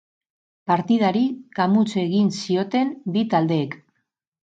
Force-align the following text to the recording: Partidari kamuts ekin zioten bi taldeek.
Partidari 0.69 1.21
kamuts 1.59 1.93
ekin 2.05 2.31
zioten 2.39 2.95
bi 3.17 3.25
taldeek. 3.35 3.77